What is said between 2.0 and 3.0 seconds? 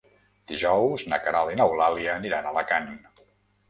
aniran a Alacant.